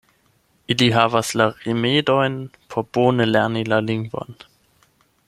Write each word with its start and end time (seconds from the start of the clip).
Ili 0.75 0.87
havas 0.95 1.29
la 1.41 1.47
rimedojn 1.67 2.39
por 2.75 2.89
bone 2.99 3.31
lerni 3.37 3.65
la 3.75 3.83
lingvon. 3.91 4.39